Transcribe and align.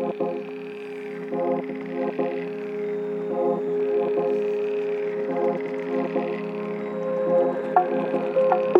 Thank 0.00 0.20
you. 8.76 8.79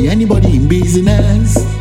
Be 0.00 0.08
anybody 0.08 0.56
in 0.56 0.68
business. 0.68 1.79